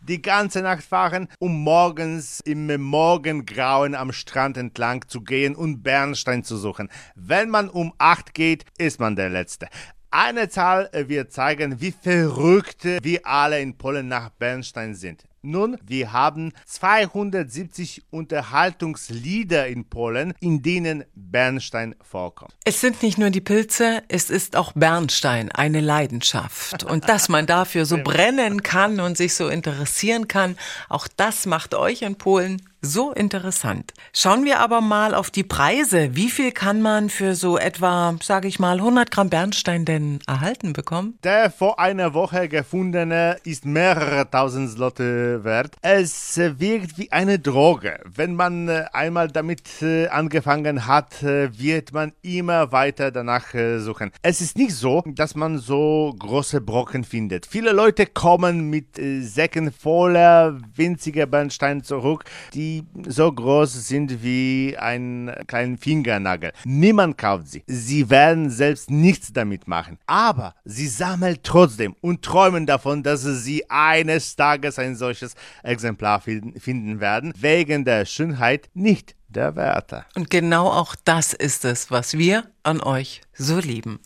die 0.00 0.22
ganze 0.22 0.62
Nacht 0.62 0.84
fahren, 0.84 1.28
um 1.38 1.62
morgens 1.62 2.40
im 2.40 2.66
Morgengrauen 2.80 3.94
am 3.94 4.12
Strand 4.12 4.56
entlang 4.56 5.06
zu 5.08 5.20
gehen 5.20 5.54
und 5.54 5.82
Bernstein 5.82 6.44
zu 6.44 6.56
suchen. 6.56 6.88
Wenn 7.14 7.50
man 7.50 7.68
um 7.68 7.92
8 7.98 8.34
geht, 8.34 8.64
ist 8.78 9.00
man 9.00 9.16
der 9.16 9.30
Letzte. 9.30 9.68
Eine 10.10 10.48
Zahl 10.48 10.88
wird 10.92 11.32
zeigen, 11.32 11.80
wie 11.80 11.92
verrückt 11.92 12.84
wir 13.02 13.26
alle 13.26 13.60
in 13.60 13.76
Polen 13.76 14.08
nach 14.08 14.30
Bernstein 14.30 14.94
sind. 14.94 15.24
Nun, 15.46 15.76
wir 15.86 16.12
haben 16.12 16.52
270 16.64 18.06
Unterhaltungslieder 18.10 19.68
in 19.68 19.88
Polen, 19.88 20.34
in 20.40 20.60
denen 20.60 21.04
Bernstein 21.14 21.94
vorkommt. 22.02 22.52
Es 22.64 22.80
sind 22.80 23.00
nicht 23.04 23.16
nur 23.16 23.30
die 23.30 23.40
Pilze, 23.40 24.02
es 24.08 24.28
ist 24.28 24.56
auch 24.56 24.72
Bernstein 24.72 25.52
eine 25.52 25.80
Leidenschaft. 25.80 26.82
Und 26.82 27.08
dass 27.08 27.28
man 27.28 27.46
dafür 27.46 27.86
so 27.86 27.96
brennen 27.96 28.64
kann 28.64 28.98
und 28.98 29.16
sich 29.16 29.34
so 29.34 29.46
interessieren 29.46 30.26
kann, 30.26 30.58
auch 30.88 31.06
das 31.06 31.46
macht 31.46 31.76
euch 31.76 32.02
in 32.02 32.16
Polen 32.16 32.60
so 32.86 33.12
interessant. 33.12 33.92
Schauen 34.12 34.44
wir 34.44 34.60
aber 34.60 34.80
mal 34.80 35.14
auf 35.14 35.30
die 35.30 35.42
Preise. 35.42 36.14
Wie 36.14 36.30
viel 36.30 36.52
kann 36.52 36.80
man 36.80 37.10
für 37.10 37.34
so 37.34 37.58
etwa, 37.58 38.16
sage 38.22 38.48
ich 38.48 38.58
mal, 38.58 38.78
100 38.78 39.10
Gramm 39.10 39.28
Bernstein 39.28 39.84
denn 39.84 40.20
erhalten 40.26 40.72
bekommen? 40.72 41.18
Der 41.24 41.50
vor 41.50 41.78
einer 41.78 42.14
Woche 42.14 42.48
gefundene 42.48 43.36
ist 43.44 43.66
mehrere 43.66 44.30
tausend 44.30 44.70
Slotte 44.70 45.44
wert. 45.44 45.76
Es 45.82 46.36
wirkt 46.38 46.98
wie 46.98 47.12
eine 47.12 47.38
Droge. 47.38 48.00
Wenn 48.14 48.34
man 48.34 48.68
äh, 48.68 48.84
einmal 48.92 49.28
damit 49.28 49.82
äh, 49.82 50.08
angefangen 50.08 50.86
hat, 50.86 51.22
äh, 51.22 51.58
wird 51.58 51.92
man 51.92 52.12
immer 52.22 52.72
weiter 52.72 53.10
danach 53.10 53.46
suchen. 53.78 54.10
Es 54.22 54.40
ist 54.40 54.56
nicht 54.56 54.74
so, 54.74 55.02
dass 55.06 55.34
man 55.34 55.58
so 55.58 56.14
große 56.18 56.60
Brocken 56.60 57.04
findet. 57.04 57.46
Viele 57.46 57.72
Leute 57.72 58.06
kommen 58.06 58.70
mit 58.70 58.96
Säcken 59.20 59.72
voller 59.72 60.58
winziger 60.74 61.26
Bernstein 61.26 61.82
zurück, 61.82 62.24
die 62.54 62.75
so 63.06 63.32
groß 63.32 63.88
sind 63.88 64.22
wie 64.22 64.76
ein 64.78 65.34
kleiner 65.46 65.78
Fingernagel. 65.78 66.52
Niemand 66.64 67.18
kauft 67.18 67.48
sie. 67.48 67.62
Sie 67.66 68.08
werden 68.10 68.50
selbst 68.50 68.90
nichts 68.90 69.32
damit 69.32 69.68
machen. 69.68 69.98
Aber 70.06 70.54
sie 70.64 70.88
sammeln 70.88 71.38
trotzdem 71.42 71.94
und 72.00 72.22
träumen 72.22 72.66
davon, 72.66 73.02
dass 73.02 73.22
sie 73.22 73.68
eines 73.68 74.36
Tages 74.36 74.78
ein 74.78 74.96
solches 74.96 75.34
Exemplar 75.62 76.20
finden 76.20 77.00
werden, 77.00 77.32
wegen 77.38 77.84
der 77.84 78.04
Schönheit 78.04 78.68
nicht 78.74 79.16
der 79.36 79.54
Werte. 79.54 80.04
Und 80.14 80.30
genau 80.30 80.68
auch 80.68 80.94
das 81.04 81.32
ist 81.32 81.64
es, 81.64 81.90
was 81.90 82.18
wir 82.18 82.44
an 82.66 82.80
euch 82.82 83.20
so 83.38 83.58
lieben. 83.58 84.00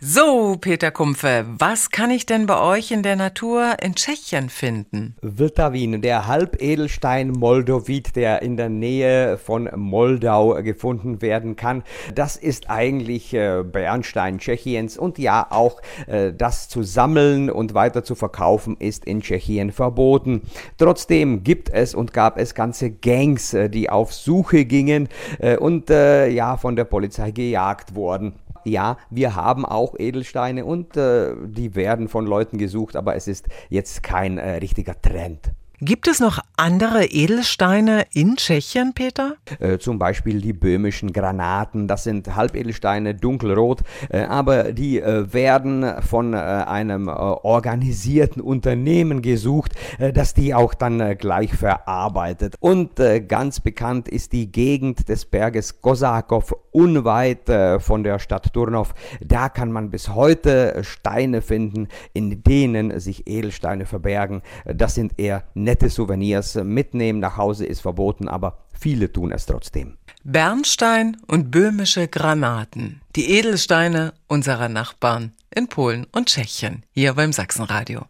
So, 0.00 0.56
Peter 0.60 0.90
Kumpfe, 0.90 1.46
was 1.46 1.90
kann 1.90 2.10
ich 2.10 2.26
denn 2.26 2.46
bei 2.46 2.60
euch 2.60 2.90
in 2.90 3.02
der 3.02 3.16
Natur 3.16 3.76
in 3.80 3.94
Tschechien 3.94 4.50
finden? 4.50 5.16
Vltavin, 5.22 6.02
der 6.02 6.26
Halbedelstein 6.26 7.30
Moldovit, 7.30 8.16
der 8.16 8.42
in 8.42 8.56
der 8.56 8.68
Nähe 8.68 9.38
von 9.38 9.70
Moldau 9.76 10.62
gefunden 10.62 11.22
werden 11.22 11.56
kann. 11.56 11.84
Das 12.14 12.36
ist 12.36 12.68
eigentlich 12.68 13.32
äh, 13.32 13.62
Bernstein 13.62 14.38
Tschechiens 14.38 14.98
und 14.98 15.18
ja, 15.18 15.46
auch 15.48 15.80
äh, 16.06 16.32
das 16.32 16.68
zu 16.68 16.82
sammeln 16.82 17.50
und 17.50 17.74
weiter 17.74 18.02
zu 18.02 18.14
verkaufen 18.14 18.76
ist 18.78 19.04
in 19.04 19.20
Tschechien 19.20 19.72
verboten. 19.72 20.42
Trotzdem 20.76 21.44
gibt 21.44 21.70
es 21.70 21.94
und 21.94 22.12
gab 22.12 22.36
es 22.36 22.54
ganze 22.54 22.90
Gangs, 22.90 23.54
äh, 23.54 23.70
die 23.70 23.88
auf 23.90 24.12
Suche 24.12 24.55
gingen 24.64 25.08
äh, 25.38 25.56
und 25.56 25.90
äh, 25.90 26.28
ja, 26.28 26.56
von 26.56 26.76
der 26.76 26.84
Polizei 26.84 27.30
gejagt 27.30 27.94
worden. 27.94 28.34
Ja, 28.64 28.96
wir 29.10 29.36
haben 29.36 29.64
auch 29.64 29.94
Edelsteine 29.96 30.64
und 30.64 30.96
äh, 30.96 31.34
die 31.46 31.76
werden 31.76 32.08
von 32.08 32.26
Leuten 32.26 32.58
gesucht, 32.58 32.96
aber 32.96 33.14
es 33.14 33.28
ist 33.28 33.46
jetzt 33.68 34.02
kein 34.02 34.38
äh, 34.38 34.56
richtiger 34.56 35.00
Trend. 35.00 35.52
Gibt 35.82 36.08
es 36.08 36.20
noch 36.20 36.38
andere 36.56 37.04
Edelsteine 37.04 38.06
in 38.14 38.36
Tschechien, 38.36 38.94
Peter? 38.94 39.36
Äh, 39.60 39.76
zum 39.76 39.98
Beispiel 39.98 40.40
die 40.40 40.54
böhmischen 40.54 41.12
Granaten. 41.12 41.86
Das 41.86 42.04
sind 42.04 42.34
Halbedelsteine, 42.34 43.14
dunkelrot, 43.14 43.82
äh, 44.08 44.22
aber 44.22 44.72
die 44.72 44.98
äh, 44.98 45.30
werden 45.34 45.84
von 46.00 46.32
äh, 46.32 46.38
einem 46.38 47.08
äh, 47.08 47.10
organisierten 47.10 48.40
Unternehmen 48.40 49.20
gesucht, 49.20 49.72
äh, 49.98 50.14
das 50.14 50.32
die 50.32 50.54
auch 50.54 50.72
dann 50.72 51.18
gleich 51.18 51.54
verarbeitet. 51.54 52.54
Und 52.60 52.92
ganz 53.28 53.60
bekannt 53.60 54.08
ist 54.08 54.32
die 54.32 54.50
Gegend 54.50 55.08
des 55.10 55.26
Berges 55.26 55.82
Kosakow 55.82 56.54
unweit 56.72 57.50
von 57.80 58.02
der 58.02 58.18
Stadt 58.18 58.52
Turnov. 58.52 58.94
Da 59.24 59.48
kann 59.48 59.72
man 59.72 59.90
bis 59.90 60.08
heute 60.14 60.82
Steine 60.82 61.42
finden, 61.42 61.88
in 62.12 62.42
denen 62.42 62.98
sich 63.00 63.26
Edelsteine 63.26 63.86
verbergen. 63.86 64.42
Das 64.64 64.94
sind 64.94 65.18
eher 65.18 65.44
nette 65.66 65.90
Souvenirs 65.90 66.54
mitnehmen 66.54 67.18
nach 67.20 67.36
Hause 67.36 67.66
ist 67.66 67.80
verboten, 67.80 68.28
aber 68.28 68.56
viele 68.72 69.12
tun 69.12 69.32
es 69.32 69.44
trotzdem. 69.44 69.98
Bernstein 70.24 71.18
und 71.26 71.50
böhmische 71.50 72.08
Granaten, 72.08 73.02
die 73.14 73.30
Edelsteine 73.30 74.14
unserer 74.26 74.68
Nachbarn 74.68 75.32
in 75.54 75.68
Polen 75.68 76.06
und 76.12 76.28
Tschechien, 76.28 76.84
hier 76.90 77.14
beim 77.14 77.32
Sachsenradio. 77.32 78.06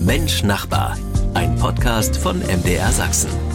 Mensch 0.00 0.42
Nachbar, 0.42 0.96
ein 1.32 1.56
Podcast 1.56 2.16
von 2.16 2.40
MDR 2.40 2.92
Sachsen. 2.92 3.53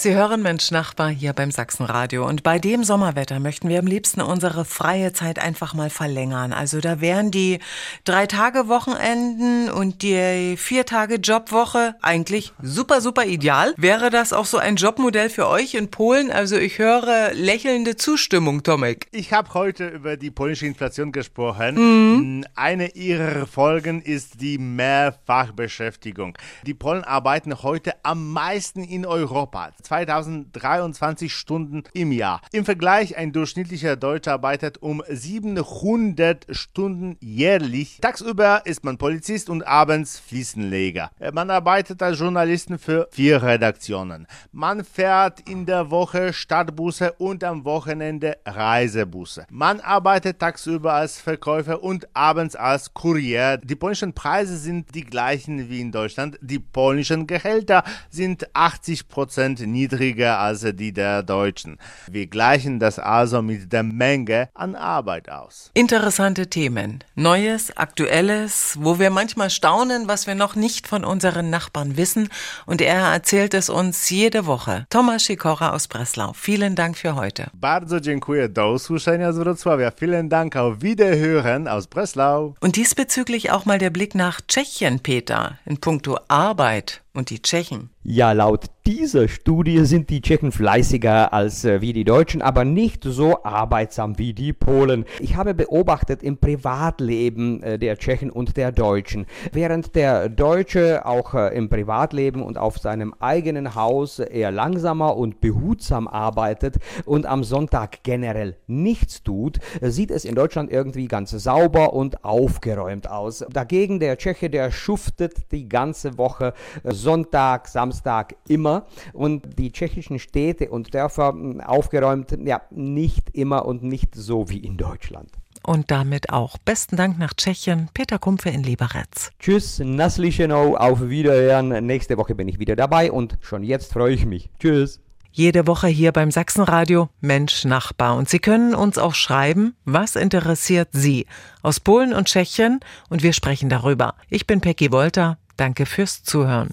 Sie 0.00 0.14
hören 0.14 0.42
Mensch 0.42 0.70
Nachbar 0.70 1.08
hier 1.08 1.32
beim 1.32 1.50
Sachsenradio. 1.50 2.24
Und 2.24 2.44
bei 2.44 2.60
dem 2.60 2.84
Sommerwetter 2.84 3.40
möchten 3.40 3.68
wir 3.68 3.80
am 3.80 3.86
liebsten 3.88 4.20
unsere 4.20 4.64
freie 4.64 5.12
Zeit 5.12 5.40
einfach 5.40 5.74
mal 5.74 5.90
verlängern. 5.90 6.52
Also 6.52 6.80
da 6.80 7.00
wären 7.00 7.32
die 7.32 7.58
drei 8.04 8.28
Tage 8.28 8.68
Wochenenden 8.68 9.68
und 9.68 10.02
die 10.02 10.54
vier 10.56 10.86
Tage 10.86 11.16
Jobwoche 11.16 11.96
eigentlich 12.00 12.52
super, 12.62 13.00
super 13.00 13.26
ideal. 13.26 13.74
Wäre 13.76 14.10
das 14.10 14.32
auch 14.32 14.44
so 14.44 14.58
ein 14.58 14.76
Jobmodell 14.76 15.30
für 15.30 15.48
euch 15.48 15.74
in 15.74 15.90
Polen? 15.90 16.30
Also 16.30 16.56
ich 16.56 16.78
höre 16.78 17.32
lächelnde 17.34 17.96
Zustimmung, 17.96 18.62
Tomek. 18.62 19.08
Ich 19.10 19.32
habe 19.32 19.52
heute 19.54 19.88
über 19.88 20.16
die 20.16 20.30
polnische 20.30 20.66
Inflation 20.66 21.10
gesprochen. 21.10 21.74
Mhm. 21.74 22.44
Eine 22.54 22.94
ihrer 22.94 23.48
Folgen 23.48 24.00
ist 24.00 24.40
die 24.40 24.58
Mehrfachbeschäftigung. 24.58 26.38
Die 26.64 26.74
Polen 26.74 27.02
arbeiten 27.02 27.64
heute 27.64 27.94
am 28.04 28.32
meisten 28.32 28.84
in 28.84 29.04
Europa. 29.04 29.72
2023 29.88 31.32
Stunden 31.32 31.82
im 31.94 32.12
Jahr. 32.12 32.42
Im 32.52 32.64
Vergleich, 32.64 33.16
ein 33.16 33.32
durchschnittlicher 33.32 33.96
Deutscher 33.96 34.34
arbeitet 34.34 34.82
um 34.82 35.02
700 35.08 36.46
Stunden 36.50 37.16
jährlich. 37.20 37.98
Tagsüber 38.02 38.62
ist 38.66 38.84
man 38.84 38.98
Polizist 38.98 39.48
und 39.48 39.66
abends 39.66 40.18
Fliesenleger. 40.18 41.10
Man 41.32 41.50
arbeitet 41.50 42.02
als 42.02 42.18
Journalisten 42.18 42.78
für 42.78 43.08
vier 43.10 43.42
Redaktionen. 43.42 44.26
Man 44.52 44.84
fährt 44.84 45.48
in 45.48 45.64
der 45.64 45.90
Woche 45.90 46.32
Stadtbusse 46.32 47.12
und 47.12 47.42
am 47.42 47.64
Wochenende 47.64 48.36
Reisebusse. 48.44 49.46
Man 49.50 49.80
arbeitet 49.80 50.38
tagsüber 50.38 50.92
als 50.92 51.18
Verkäufer 51.18 51.82
und 51.82 52.14
abends 52.14 52.56
als 52.56 52.92
Kurier. 52.92 53.56
Die 53.56 53.76
polnischen 53.76 54.12
Preise 54.12 54.58
sind 54.58 54.94
die 54.94 55.04
gleichen 55.04 55.70
wie 55.70 55.80
in 55.80 55.92
Deutschland. 55.92 56.38
Die 56.42 56.58
polnischen 56.58 57.26
Gehälter 57.26 57.84
sind 58.10 58.54
80 58.54 59.08
Prozent 59.08 59.60
niedriger 59.78 60.32
als 60.46 60.60
die 60.80 60.92
der 60.92 61.22
Deutschen. 61.22 61.78
Wir 62.10 62.26
gleichen 62.26 62.74
das 62.84 62.98
also 62.98 63.42
mit 63.42 63.72
der 63.72 63.84
Menge 64.04 64.48
an 64.54 64.74
Arbeit 64.74 65.26
aus. 65.28 65.70
Interessante 65.74 66.44
Themen. 66.48 67.04
Neues, 67.14 67.76
Aktuelles, 67.76 68.76
wo 68.80 68.98
wir 68.98 69.10
manchmal 69.10 69.50
staunen, 69.50 70.08
was 70.08 70.26
wir 70.26 70.34
noch 70.34 70.54
nicht 70.56 70.86
von 70.92 71.04
unseren 71.04 71.50
Nachbarn 71.50 71.96
wissen. 71.96 72.28
Und 72.66 72.80
er 72.80 73.02
erzählt 73.18 73.54
es 73.54 73.70
uns 73.70 74.10
jede 74.10 74.46
Woche. 74.46 74.86
Thomas 74.90 75.24
Sikora 75.26 75.70
aus 75.74 75.86
Breslau. 75.88 76.32
Vielen 76.34 76.74
Dank 76.74 76.96
für 76.96 77.14
heute. 77.14 77.50
Bardzo 77.54 78.00
dziękuję. 78.00 78.48
Do 78.48 78.72
usłyszenia 78.72 79.32
z 79.32 79.38
Wrocławia. 79.38 79.90
Vielen 79.90 80.28
Dank. 80.28 80.56
Auf 80.56 80.82
Wiederhören 80.82 81.68
aus 81.68 81.86
Breslau. 81.86 82.54
Und 82.60 82.76
diesbezüglich 82.76 83.50
auch 83.50 83.64
mal 83.64 83.78
der 83.78 83.90
Blick 83.90 84.14
nach 84.14 84.40
Tschechien, 84.48 85.00
Peter, 85.00 85.58
in 85.66 85.78
puncto 85.78 86.18
Arbeit 86.28 87.02
und 87.18 87.30
die 87.30 87.42
Tschechen. 87.42 87.90
Ja, 88.04 88.32
laut 88.32 88.66
dieser 88.86 89.28
Studie 89.28 89.84
sind 89.84 90.08
die 90.08 90.22
Tschechen 90.22 90.50
fleißiger 90.50 91.30
als 91.34 91.62
äh, 91.66 91.82
wie 91.82 91.92
die 91.92 92.04
Deutschen, 92.04 92.40
aber 92.40 92.64
nicht 92.64 93.04
so 93.04 93.44
arbeitsam 93.44 94.18
wie 94.18 94.32
die 94.32 94.54
Polen. 94.54 95.04
Ich 95.20 95.36
habe 95.36 95.52
beobachtet 95.52 96.22
im 96.22 96.38
Privatleben 96.38 97.62
äh, 97.62 97.78
der 97.78 97.98
Tschechen 97.98 98.30
und 98.30 98.56
der 98.56 98.72
Deutschen, 98.72 99.26
während 99.52 99.94
der 99.94 100.30
Deutsche 100.30 101.04
auch 101.04 101.34
äh, 101.34 101.54
im 101.54 101.68
Privatleben 101.68 102.40
und 102.40 102.56
auf 102.56 102.78
seinem 102.78 103.12
eigenen 103.18 103.74
Haus 103.74 104.20
eher 104.20 104.52
langsamer 104.52 105.18
und 105.18 105.42
behutsam 105.42 106.08
arbeitet 106.08 106.76
und 107.04 107.26
am 107.26 107.44
Sonntag 107.44 108.04
generell 108.04 108.56
nichts 108.68 109.22
tut, 109.22 109.58
sieht 109.82 110.10
es 110.10 110.24
in 110.24 110.34
Deutschland 110.34 110.72
irgendwie 110.72 111.08
ganz 111.08 111.32
sauber 111.32 111.92
und 111.92 112.24
aufgeräumt 112.24 113.10
aus. 113.10 113.44
Dagegen 113.52 114.00
der 114.00 114.16
Tscheche, 114.16 114.48
der 114.48 114.70
schuftet 114.70 115.52
die 115.52 115.68
ganze 115.68 116.16
Woche 116.16 116.54
äh, 116.84 116.94
Sonntag, 117.08 117.68
Samstag 117.68 118.36
immer 118.48 118.84
und 119.14 119.58
die 119.58 119.72
tschechischen 119.72 120.18
Städte 120.18 120.68
und 120.68 120.92
Dörfer 120.92 121.30
hm, 121.30 121.62
aufgeräumt, 121.62 122.36
ja, 122.44 122.60
nicht 122.70 123.30
immer 123.34 123.64
und 123.64 123.82
nicht 123.82 124.14
so 124.14 124.50
wie 124.50 124.58
in 124.58 124.76
Deutschland. 124.76 125.30
Und 125.62 125.90
damit 125.90 126.30
auch 126.30 126.58
besten 126.58 126.96
Dank 126.96 127.18
nach 127.18 127.32
Tschechien, 127.32 127.88
Peter 127.94 128.18
Kumpfe 128.18 128.50
in 128.50 128.62
Liberec. 128.62 129.30
Tschüss, 129.38 129.78
Naslischenau, 129.78 130.76
auf 130.76 131.08
Wiederhören. 131.08 131.86
Nächste 131.86 132.18
Woche 132.18 132.34
bin 132.34 132.46
ich 132.46 132.58
wieder 132.58 132.76
dabei 132.76 133.10
und 133.10 133.38
schon 133.40 133.62
jetzt 133.62 133.94
freue 133.94 134.12
ich 134.12 134.26
mich. 134.26 134.50
Tschüss. 134.60 135.00
Jede 135.32 135.66
Woche 135.66 135.88
hier 135.88 136.12
beim 136.12 136.30
Sachsenradio 136.30 137.08
Mensch 137.22 137.64
Nachbar. 137.64 138.18
Und 138.18 138.28
Sie 138.28 138.38
können 138.38 138.74
uns 138.74 138.98
auch 138.98 139.14
schreiben, 139.14 139.76
was 139.86 140.14
interessiert 140.14 140.90
Sie 140.92 141.24
aus 141.62 141.80
Polen 141.80 142.12
und 142.12 142.28
Tschechien 142.28 142.80
und 143.08 143.22
wir 143.22 143.32
sprechen 143.32 143.70
darüber. 143.70 144.14
Ich 144.28 144.46
bin 144.46 144.60
Peggy 144.60 144.92
Wolter. 144.92 145.38
Danke 145.56 145.86
fürs 145.86 146.22
Zuhören. 146.22 146.68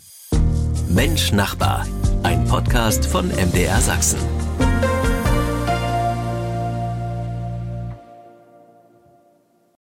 Mensch 0.96 1.34
Nachbar, 1.34 1.86
ein 2.24 2.46
Podcast 2.46 3.06
von 3.06 3.28
MDR 3.28 3.82
Sachsen. 3.82 4.35